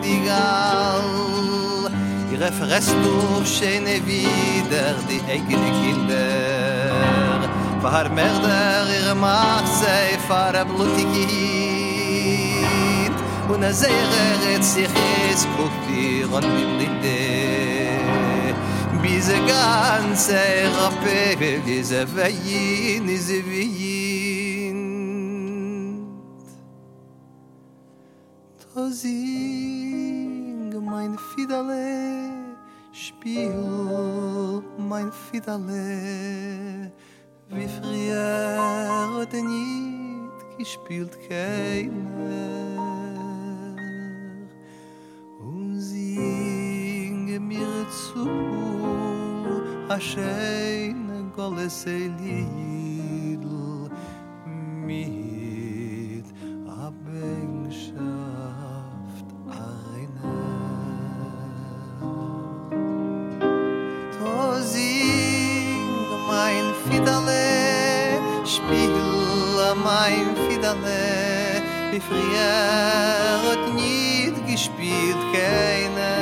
die 0.04 0.20
Gall. 0.26 1.92
Ihre 2.32 2.50
Fress 2.60 2.88
durch 3.04 3.50
schöne 3.56 3.96
wieder 4.10 4.90
die 5.10 5.22
eigene 5.34 5.70
Kinder. 5.80 6.90
Var 7.82 8.08
merder 8.18 8.82
ihre 8.98 9.14
Macht 9.14 9.72
sei 9.82 10.18
fara 10.26 10.64
blutige 10.64 11.89
un 13.52 13.62
a 13.62 13.72
zeret 13.72 14.64
sich 14.64 14.94
es 15.30 15.42
kopir 15.56 16.28
un 16.36 16.44
mit 16.54 16.68
blinde 16.76 17.20
biz 19.02 19.28
a 19.28 19.38
ganze 19.50 20.40
er 20.62 20.70
rappe 20.78 21.20
iz 21.78 21.90
a 21.92 22.04
vayn 22.14 23.08
iz 23.16 23.28
a 23.30 23.40
Tozing 28.74 30.72
mein 30.92 31.14
fidale 31.30 32.30
spiel 32.92 34.62
mein 34.78 35.10
fidale. 35.12 36.92
Wie 37.48 37.68
frier 37.68 38.58
hat 39.18 39.34
er 39.34 39.42
nicht 39.42 40.58
gespielt 40.58 41.18
keine. 41.28 42.89
Singe 45.80 47.40
mir 47.40 47.86
zu 47.88 48.28
a 49.88 49.98
scheine 49.98 51.24
goles 51.34 51.86
elidl 51.86 53.88
mit 54.86 56.26
a 56.68 56.92
bengschaft 57.04 57.96
eine 59.48 60.36
to 64.16 64.36
sing 64.72 65.88
mein 66.30 66.66
fidale 66.84 67.48
spiel 68.44 68.96
mein 69.88 70.28
fidale 70.44 71.04
wie 71.90 72.00
hat 73.44 73.64
nicht 73.74 74.19
spielt 74.64 75.22
keine. 75.32 76.12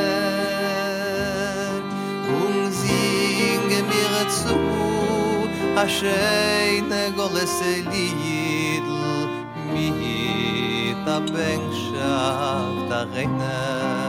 Um 2.39 2.71
singe 2.71 3.81
mir 3.91 4.29
zu 4.29 4.57
a 5.77 5.89
scheine 5.89 7.03
golese 7.17 7.73
liedl 7.93 9.05
mit 9.73 11.09
a 11.17 11.19
bengschaft 11.21 12.91
a 12.99 13.03
regner 13.15 14.08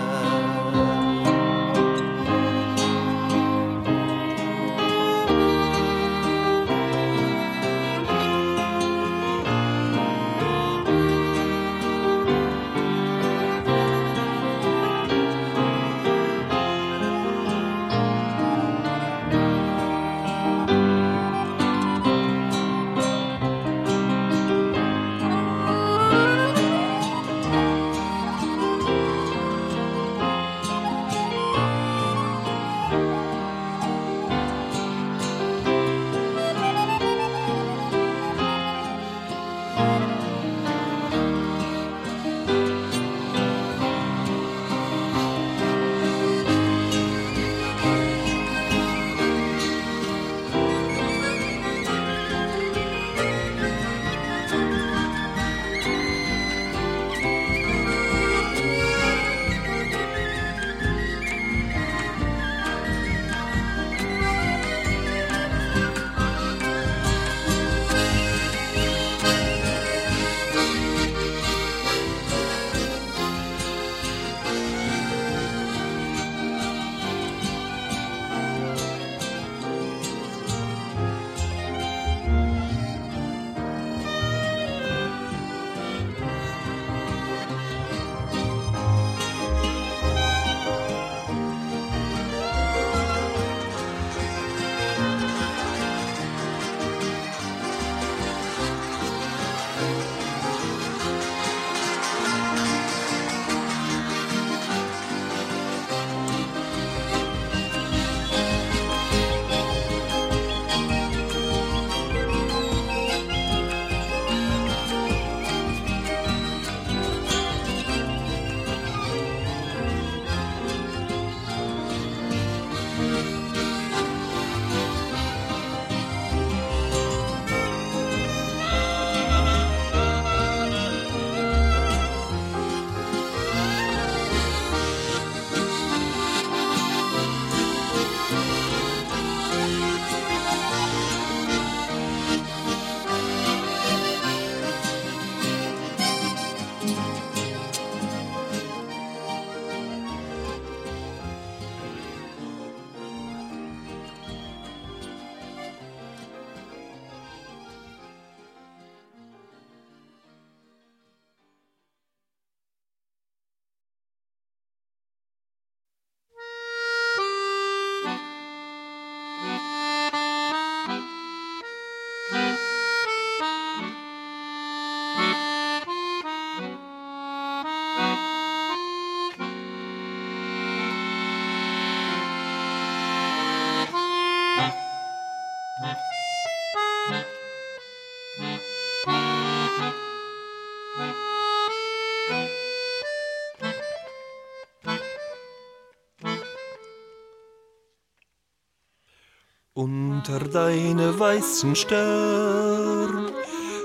Unter 199.75 200.39
deine 200.39 201.19
weißen 201.19 201.75
Stern 201.75 203.29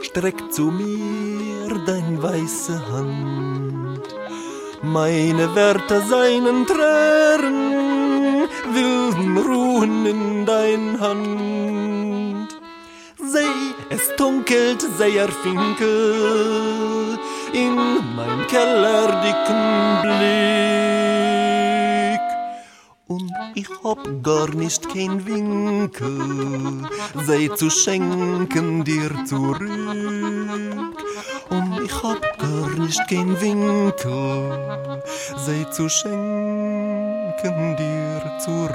streckt 0.00 0.54
zu 0.54 0.70
mir 0.70 1.78
dein 1.84 2.22
weiße 2.22 2.90
Hand. 2.90 4.00
Meine 4.82 5.54
Werte 5.54 6.00
seinen 6.08 6.66
Tränen 6.66 8.48
wilden 8.72 9.36
ruhen 9.36 10.06
in 10.06 10.46
dein 10.46 10.98
Hand. 10.98 12.48
Seh, 13.18 13.74
es 13.90 14.16
dunkelt 14.16 14.80
sehr 14.96 15.28
finkel 15.28 17.18
in 17.52 17.76
mein 18.16 18.46
Keller 18.46 19.20
dicken 19.22 20.00
Blick. 20.02 21.13
Ich 23.56 23.68
hab 23.84 24.22
gar 24.22 24.48
nicht 24.52 24.88
kein 24.88 25.24
Winkel, 25.26 26.88
sei 27.24 27.48
zu 27.54 27.70
schenken 27.70 28.82
dir 28.82 29.24
zurück. 29.26 29.60
Und 31.50 31.80
ich 31.84 32.02
hab 32.02 32.38
gar 32.38 32.70
nicht 32.78 33.00
kein 33.08 33.40
Winkel, 33.40 35.02
sei 35.36 35.64
zu 35.70 35.88
schenken 35.88 37.76
dir 37.76 38.38
zurück. 38.40 38.74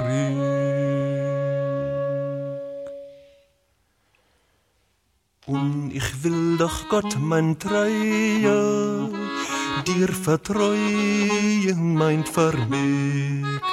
Und 5.46 5.90
ich 5.92 6.24
will 6.24 6.56
doch 6.56 6.88
Gott 6.88 7.18
mein 7.20 7.58
Treue 7.58 9.10
dir 9.86 10.08
vertreuen, 10.08 11.94
mein 11.94 12.24
Vermög. 12.24 13.69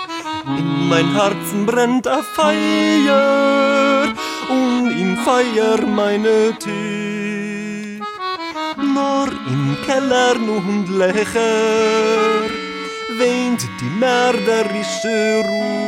In 0.47 0.87
mein 0.87 1.13
Herzen 1.13 1.65
brennt 1.65 2.07
a 2.07 2.23
Feier 2.23 4.13
und 4.49 4.91
in 4.91 5.17
Feier 5.17 5.85
meine 5.85 6.57
Tee. 6.57 7.99
Nur 8.77 9.27
im 9.47 9.77
Keller 9.85 10.35
und 10.35 10.87
Lecher 10.89 12.47
weint 13.19 13.67
die 13.81 13.91
mörderische 13.99 15.43
Ruh. 15.45 15.87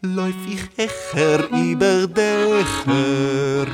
Läuf 0.00 0.40
ich 0.48 0.64
hecher 0.76 1.48
über 1.50 2.06
Dächer 2.06 3.66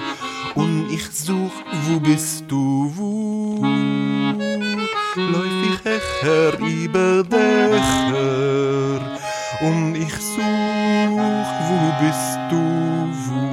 und 0.56 0.90
ich 0.90 1.08
such, 1.12 1.62
wo 1.86 2.00
bist 2.00 2.44
du, 2.48 2.92
wo? 2.96 3.62
Läuf 5.14 5.47
hecher 5.84 6.58
über 6.58 7.22
Dächer 7.22 9.00
und 9.60 9.94
ich 9.94 10.14
such, 10.14 11.48
wo 11.66 11.80
bist 12.00 12.38
du, 12.50 12.62
wo? 13.26 13.48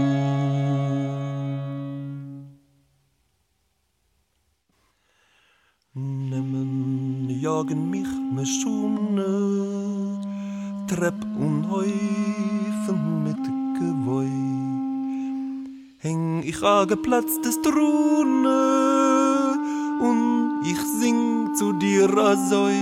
Nemmen 5.94 7.30
jagen 7.30 7.90
mich 7.90 8.08
me 8.34 8.46
Schune, 8.46 9.32
Trepp 10.88 11.22
und 11.40 11.70
Häufen 11.70 13.24
mit 13.24 13.44
Gewoi. 13.80 14.30
Häng 15.98 16.44
ich 16.44 16.62
a 16.64 16.86
geplatztes 16.86 17.62
Trune 17.62 18.85
zu 22.16 22.22
dir 22.22 22.28
asoi. 22.28 22.76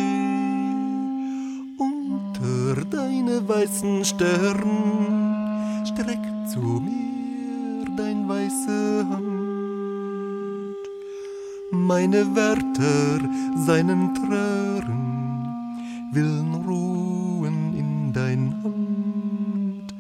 Unter 1.78 2.86
deine 2.90 3.48
weißen 3.48 4.06
Stern 4.06 5.86
streck 5.86 6.24
zu 6.48 6.60
mir 6.60 7.86
dein 7.98 8.28
weiße 8.30 9.06
Hand. 9.10 9.24
Meine 11.72 12.36
Wärter 12.36 13.20
seinen 13.66 14.14
Trören 14.14 15.46
willen 16.12 16.54
ruhen 16.68 17.76
in 17.76 18.14
dein 18.14 18.54
Hand. 18.64 19.94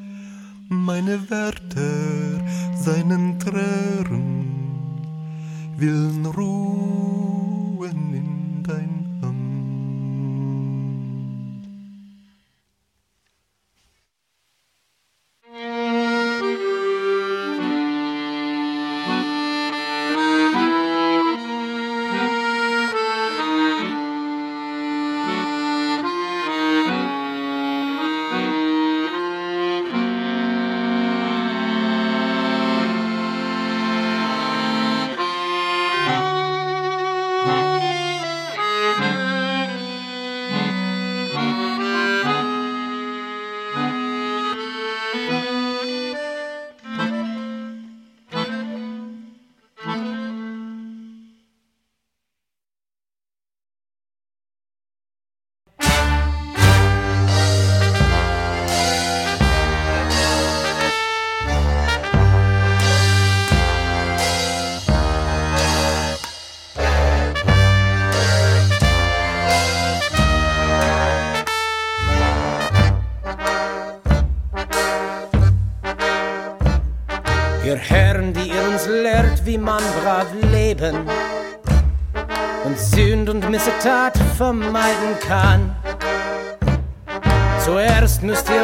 Meine 0.70 1.30
Wärter 1.30 2.42
seinen 2.76 3.40
Trören 3.40 4.46
willen 5.78 6.26
ruhen 6.26 8.14
in 8.14 8.33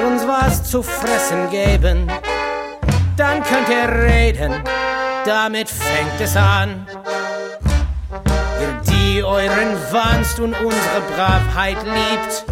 uns 0.09 0.27
was 0.27 0.63
zu 0.63 0.81
fressen 0.81 1.49
geben, 1.49 2.11
dann 3.15 3.43
könnt 3.43 3.69
ihr 3.69 3.89
reden, 3.89 4.53
damit 5.25 5.69
fängt 5.69 6.19
es 6.19 6.35
an. 6.35 6.87
Ihr, 8.59 8.91
die 8.91 9.23
euren 9.23 9.77
Wanst 9.91 10.39
und 10.39 10.53
unsere 10.53 11.01
Bravheit 11.15 11.77
liebt, 11.83 12.45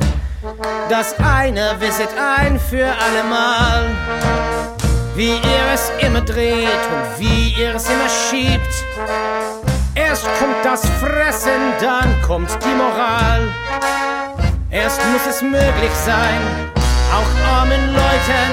das 0.89 1.16
eine 1.20 1.76
wisset 1.80 2.10
ein 2.38 2.60
für 2.60 2.86
allemal 2.86 3.86
wie 5.16 5.32
ihr 5.32 5.74
es 5.74 5.91
immer 6.05 6.22
dreht 6.22 6.68
und 6.68 7.20
wie 7.20 7.55
ihr 7.60 7.74
es 7.74 7.89
immer 7.89 8.08
schiebt. 8.08 8.86
Erst 9.95 10.26
kommt 10.38 10.64
das 10.64 10.82
Fressen, 10.99 11.60
dann 11.82 12.22
kommt 12.22 12.51
die 12.64 12.76
Moral. 12.76 13.41
Erst 14.70 15.01
muss 15.12 15.26
es 15.28 15.41
möglich 15.41 15.91
sein, 16.05 16.76
auch 17.14 17.58
armen 17.58 17.93
Leuten 17.93 18.51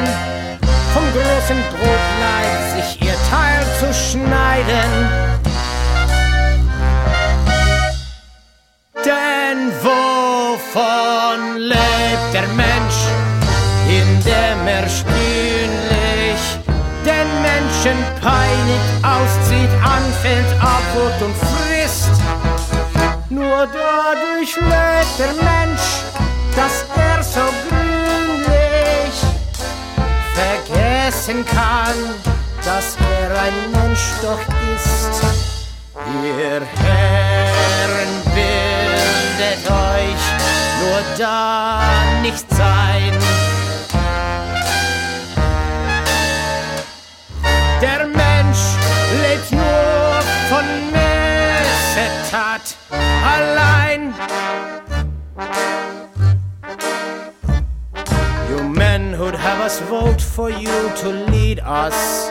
vom 0.93 1.05
großen 1.13 1.61
Brotleib 1.71 2.53
sich 2.77 3.03
ihr 3.03 3.17
Teil 3.31 3.65
zu 3.81 3.93
schneiden. 3.93 4.91
Denn 9.05 9.73
wovon 9.83 11.59
lebt 11.59 12.33
der 12.33 12.47
Mensch, 12.55 13.01
in 13.89 14.23
dem 14.25 14.67
er 14.67 14.89
stühnlich 14.89 16.43
den 17.05 17.29
Menschen 17.43 17.99
peinigt, 18.23 18.91
auszieht, 19.03 19.71
anfällt, 19.83 20.51
abholt 20.61 21.23
und 21.23 21.37
frisst? 21.37 22.11
Nur 23.29 23.67
dadurch 23.67 24.57
lebt 24.57 25.19
der 25.19 25.35
Mensch, 25.43 25.87
dass 26.55 26.85
er 26.97 27.23
so 27.23 27.41
grünlich 27.69 27.94
vergessen 31.15 31.45
kann, 31.47 31.97
dass 32.65 32.97
er 32.97 33.31
ein 33.41 33.71
Mensch 33.73 34.07
doch 34.21 34.41
ist. 34.75 35.23
Ihr 36.23 36.63
Herren 36.83 38.13
bildet 38.35 39.71
euch 39.71 40.25
nur 40.81 41.01
da 41.19 41.81
nicht 42.23 42.47
sein. 42.51 43.13
Der 47.81 48.07
Mensch 48.07 48.65
lebt 49.23 49.53
nur 49.53 50.23
von 50.49 50.65
Missetat 50.93 52.67
allein. 53.25 53.74
Vote 59.81 60.21
for 60.21 60.51
you 60.51 60.91
to 60.97 61.09
lead 61.31 61.61
us 61.61 62.29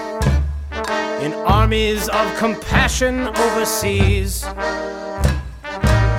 in 1.22 1.34
armies 1.34 2.10
of 2.10 2.38
compassion 2.38 3.28
overseas. 3.28 4.44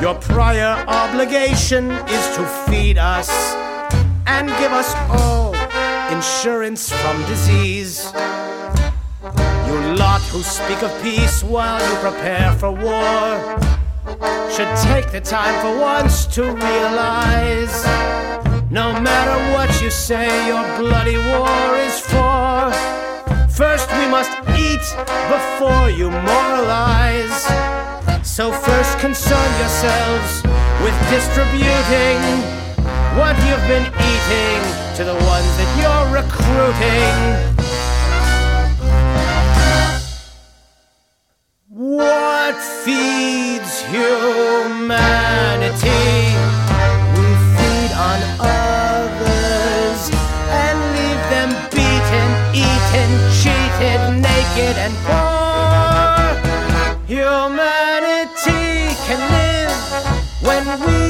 Your 0.01 0.15
prior 0.21 0.85
obligation 0.89 1.91
is 1.91 2.37
to 2.37 2.45
feed 2.67 2.99
us 2.99 3.31
and 4.27 4.49
give 4.49 4.73
us 4.73 4.95
all 5.11 5.55
insurance 6.15 6.93
from 6.93 7.23
disease. 7.27 8.13
You 9.67 9.95
lot 9.97 10.21
who 10.33 10.43
speak 10.43 10.83
of 10.83 10.93
peace 11.03 11.43
while 11.43 11.81
you 11.81 11.97
prepare 11.99 12.53
for 12.53 12.71
war 12.71 13.75
should 14.51 14.77
take 14.83 15.11
the 15.11 15.21
time 15.21 15.55
for 15.61 15.81
once 15.81 16.27
to 16.27 16.43
realize 16.43 17.85
no 18.75 18.93
matter 18.93 19.39
what 19.55 19.71
you 19.81 19.89
say, 19.89 20.27
your 20.49 20.65
bloody 20.77 21.17
war 21.17 21.77
is 21.87 22.01
for. 22.01 22.73
First, 23.49 23.89
we 23.99 24.07
must 24.11 24.33
eat 24.59 24.85
before 25.31 25.91
you 25.91 26.11
moralize. 26.11 27.39
So, 28.27 28.51
first, 28.51 28.99
concern 28.99 29.51
yourselves 29.63 30.43
with 30.83 30.97
distributing 31.09 32.19
what 33.15 33.37
you've 33.47 33.69
been 33.75 33.87
eating 34.13 34.61
to 34.97 35.05
the 35.05 35.19
ones 35.35 35.51
that 35.59 35.71
you're 35.81 36.09
recruiting. 36.21 37.15
What 41.69 42.57
feeds 42.85 43.24
Thank. 60.77 61.04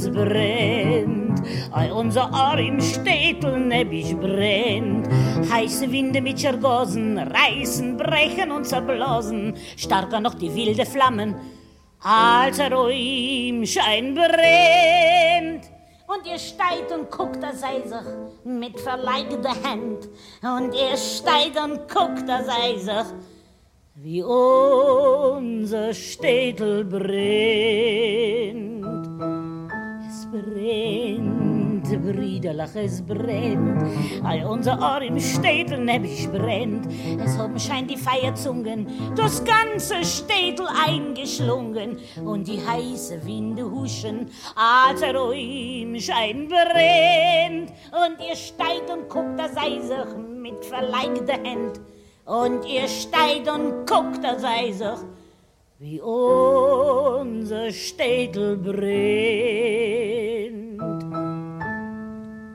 Es 0.00 0.10
brennt. 0.10 1.42
Ei, 1.72 1.92
unser 1.92 2.30
Ohr 2.32 2.58
im 2.58 2.80
Städtel 2.80 3.58
nebbisch 3.60 4.14
brennt. 4.14 5.08
Heiße 5.50 5.90
Winde 5.90 6.20
mit 6.20 6.40
Schergosen 6.40 7.18
reißen, 7.18 7.96
brechen 7.96 8.50
und 8.50 8.64
zerblasen. 8.64 9.54
Starker 9.76 10.20
noch 10.20 10.34
die 10.34 10.54
wilde 10.54 10.86
Flammen, 10.86 11.34
als 12.02 12.58
er 12.58 12.72
im 12.90 13.66
Schein 13.66 14.14
brennt. 14.14 15.70
Und 16.06 16.26
ihr 16.26 16.38
steigt 16.38 16.90
und 16.92 17.10
guckt, 17.10 17.42
da 17.42 17.52
sei 17.52 17.82
sich 17.82 18.44
mit 18.44 18.80
verleigter 18.80 19.54
Hand. 19.62 20.08
Und 20.42 20.74
ihr 20.74 20.96
steigt 20.96 21.56
und 21.62 21.88
guckt, 21.88 22.26
da 22.28 22.42
sei 22.42 22.76
sich 22.78 23.14
wie 23.94 24.22
unser 24.22 25.92
Städtel 25.92 26.84
brennt. 26.84 28.69
Brennt, 30.30 31.88
Brüderlach, 32.02 32.76
es 32.76 33.02
brennt. 33.02 33.82
All 34.22 34.44
unser 34.44 34.78
Ohr 34.78 35.02
im 35.02 35.18
Städtel 35.18 35.84
nebbisch 35.84 36.28
brennt. 36.28 36.86
Es 37.20 37.36
haben 37.36 37.58
scheint 37.58 37.90
die 37.90 37.96
Feierzungen 37.96 38.86
das 39.16 39.42
ganze 39.44 40.04
Städtel 40.04 40.66
eingeschlungen. 40.86 41.98
Und 42.24 42.46
die 42.46 42.60
heiße 42.64 43.26
Winde 43.26 43.68
huschen, 43.68 44.30
als 44.54 45.02
im 45.02 45.98
Schein 45.98 46.48
brennt. 46.48 47.70
Und 47.90 48.24
ihr 48.24 48.36
steigt 48.36 48.88
und 48.88 49.08
guckt, 49.08 49.36
da 49.36 49.48
sei 49.48 49.80
sich 49.80 50.16
mit 50.16 50.64
verleigter 50.64 51.42
Hand. 51.42 51.80
Und 52.24 52.64
ihr 52.66 52.86
steigt 52.86 53.50
und 53.50 53.84
guckt, 53.84 54.22
da 54.22 54.38
sei 54.38 54.70
sich, 54.70 55.00
wie 55.80 55.98
unser 55.98 57.72
Städtel 57.72 58.58
brennt. 58.58 58.82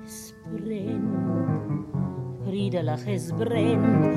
Es 0.06 0.36
brennt, 0.56 1.88
Friederlach, 2.46 3.00
es 3.08 3.32
brennt. 3.34 4.16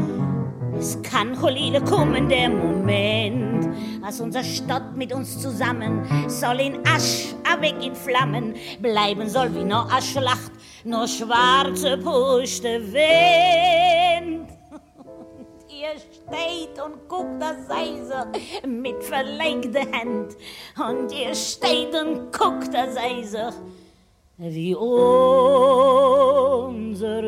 Es 0.79 1.01
kann 1.01 1.35
Cholile 1.37 1.81
kommen, 1.81 2.29
der 2.29 2.51
Moment, 2.51 3.71
als 4.03 4.21
unser 4.21 4.45
Stadt 4.45 4.95
mit 4.95 5.11
uns 5.15 5.41
zusammen 5.41 6.05
soll 6.29 6.61
in 6.61 6.87
Asch, 6.87 7.35
weg 7.61 7.77
in 7.83 7.95
Flammen, 7.95 8.55
bleiben 8.81 9.27
soll 9.27 9.53
wie 9.55 9.65
nur 9.65 9.91
a 9.91 10.03
Schlacht, 10.03 10.53
nur 10.85 11.09
schwarze 11.09 11.97
Puste 11.97 12.93
Wind 12.93 14.58
ihr 15.89 16.01
steht 16.01 16.79
und 16.85 17.09
guckt, 17.09 17.41
da 17.41 17.55
sei 17.67 18.03
sie 18.03 18.25
mit 18.67 19.03
verlegter 19.03 19.87
Hand. 19.93 20.37
Und 20.77 21.13
ihr 21.13 21.35
steht 21.35 21.95
und 21.95 22.31
guckt, 22.33 22.73
da 22.73 22.91
sei 22.91 23.23
sie, 23.23 23.51
wie 24.39 24.75
unser 24.75 25.33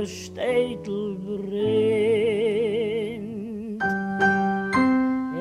Städtel 0.06 1.16
brennt. 1.16 2.20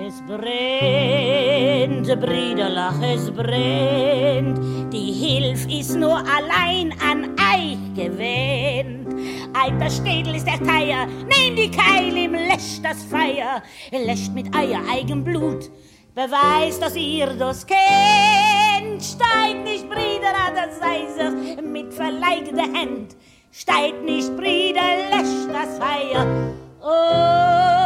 Es 0.08 0.22
brennt, 0.26 2.08
Brüderlach, 2.20 3.02
es 3.02 3.30
brennt. 3.32 4.60
Die 4.94 5.12
Hilf 5.12 5.68
ist 5.68 5.96
nur 5.96 6.18
allein 6.18 6.94
an 7.02 7.36
euch 7.36 7.78
gewähnt. 7.96 8.89
Alter 9.54 9.89
Städel 9.89 10.36
ist 10.36 10.47
der 10.47 10.60
Teier, 10.64 11.06
nehm 11.06 11.56
die 11.56 11.72
Keil 11.72 12.16
ihm, 12.16 12.34
löscht 12.34 12.84
das 12.84 13.04
Feier, 13.04 13.62
löscht 13.91 14.34
mit 14.34 14.56
euer 14.56 14.82
eigen 14.91 15.24
Blut, 15.24 15.70
beweist, 16.14 16.82
dass 16.82 16.95
ihr 16.95 17.28
das 17.28 17.66
kennt. 17.66 19.04
Steigt 19.04 19.64
nicht, 19.64 19.89
Brüder, 19.89 20.34
das 20.54 20.80
sei 20.80 21.08
sich 21.08 21.62
mit 21.64 21.93
verleigter 21.93 22.64
Hand. 22.64 23.16
Steigt 23.52 24.04
nicht, 24.04 24.36
Brüder, 24.36 25.10
löscht 25.12 25.50
das 25.52 25.78
Feier. 25.78 26.26
Oh, 26.82 27.79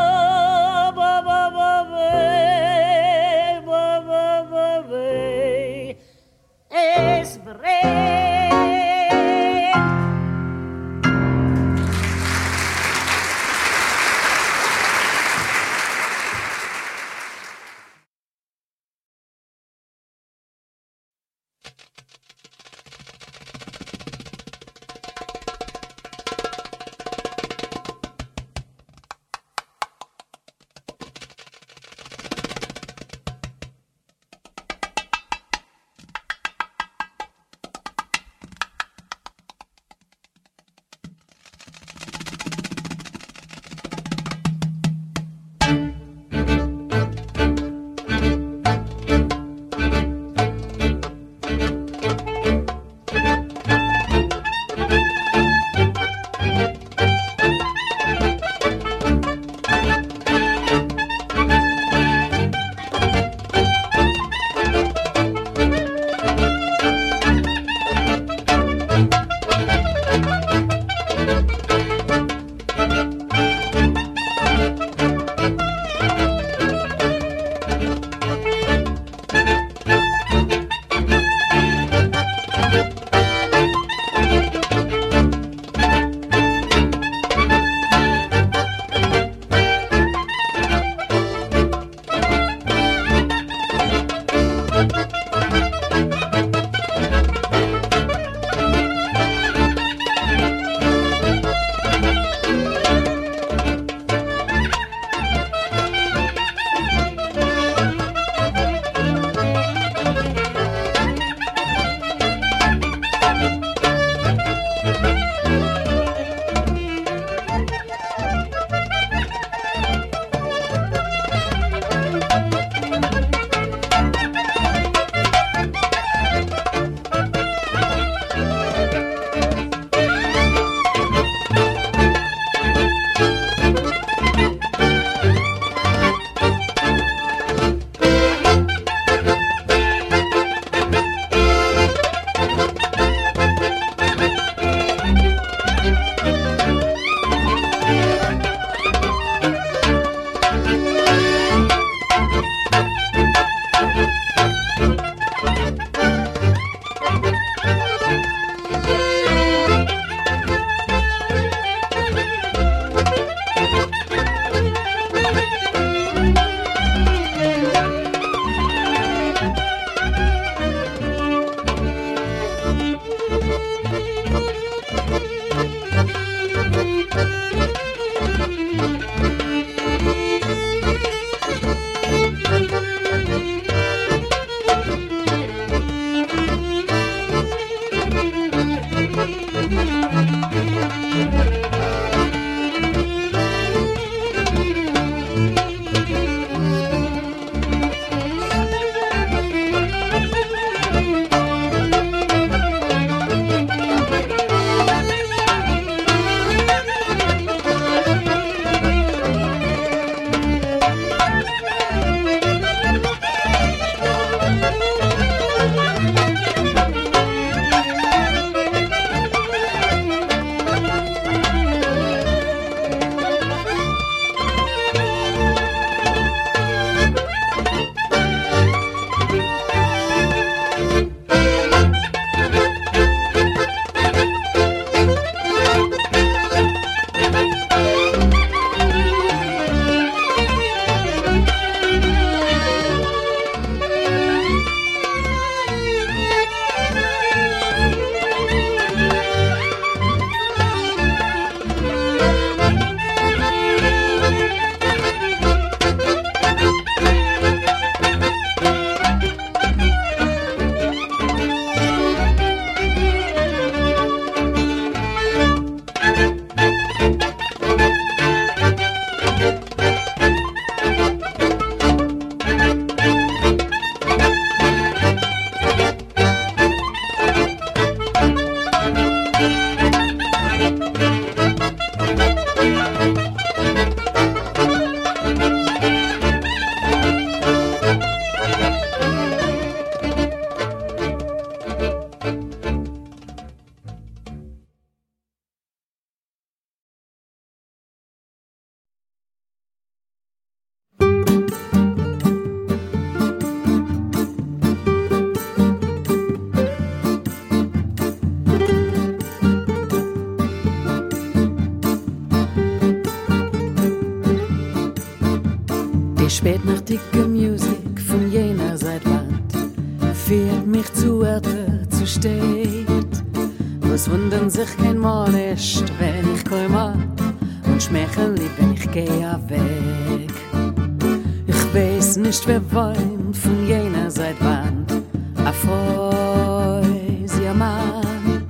erfreut 335.53 336.83
sie 337.25 337.53
Mann. 337.53 338.43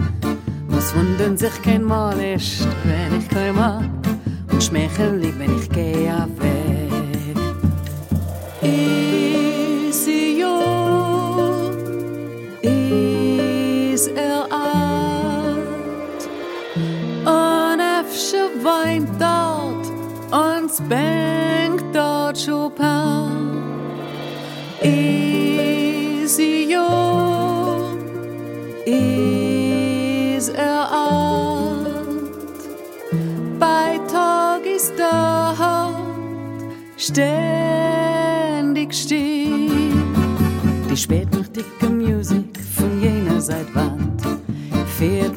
Was 0.68 0.95
wundern 0.95 1.38
sich 1.38 1.62
kein 1.62 1.84
Mal 1.84 2.20
ist, 2.20 2.68
wenn 2.84 3.20
ich 3.20 3.30
komme 3.30 3.89
und 4.51 4.64
schmechen 4.64 5.20
lieb, 5.20 5.36
wenn 5.38 5.58
ich 5.58 5.62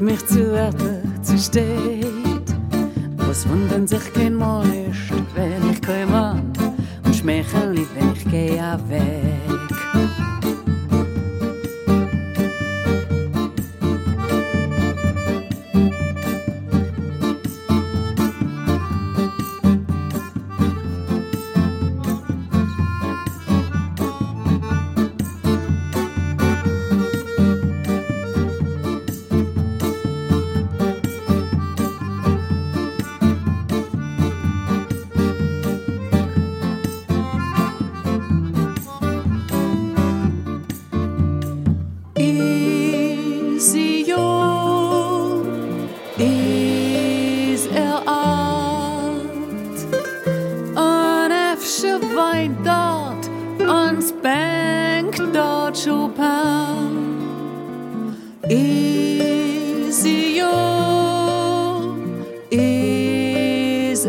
mich 0.06 0.24
zu 0.28 0.54
Erde 0.54 1.02
zu 1.20 1.36
steht. 1.36 2.46
Was 3.16 3.48
wundern 3.48 3.88
sich 3.88 4.12
kein 4.12 4.36
Mal 4.36 4.64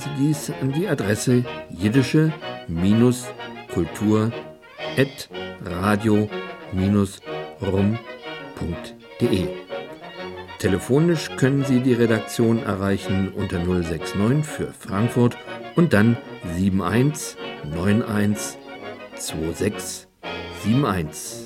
Sie 0.00 0.10
dies 0.18 0.50
an 0.60 0.72
die 0.72 0.88
Adresse 0.88 1.44
jiddische-kultur 1.70 4.32
rum.de. 7.60 9.48
Telefonisch 10.58 11.30
können 11.36 11.64
Sie 11.64 11.80
die 11.80 11.94
Redaktion 11.94 12.62
erreichen 12.62 13.32
unter 13.34 13.58
069 13.58 14.44
für 14.44 14.72
Frankfurt 14.72 15.36
und 15.76 15.92
dann 15.92 16.16
71 16.44 17.36
91 17.72 18.58
26 19.16 20.08
71. 20.66 21.39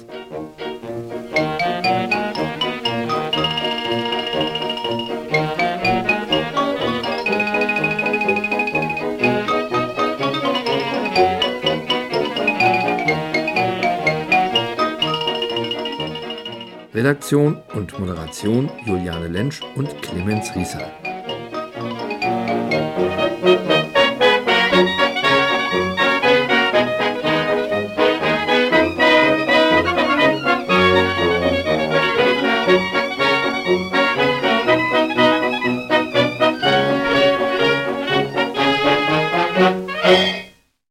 Redaktion 17.05 17.59
und 17.74 17.98
Moderation 17.98 18.70
Juliane 18.86 19.28
Lentsch 19.28 19.61
und 19.76 20.00
Clemens 20.00 20.57
Rieser. 20.57 20.90